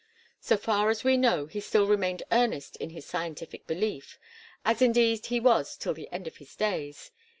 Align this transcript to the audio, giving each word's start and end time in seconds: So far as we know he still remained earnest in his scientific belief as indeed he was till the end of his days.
So 0.39 0.57
far 0.57 0.89
as 0.89 1.03
we 1.03 1.15
know 1.15 1.45
he 1.45 1.59
still 1.59 1.85
remained 1.85 2.23
earnest 2.31 2.75
in 2.77 2.89
his 2.89 3.05
scientific 3.05 3.67
belief 3.67 4.17
as 4.65 4.81
indeed 4.81 5.27
he 5.27 5.39
was 5.39 5.77
till 5.77 5.93
the 5.93 6.11
end 6.11 6.25
of 6.25 6.37
his 6.37 6.55
days. 6.55 7.11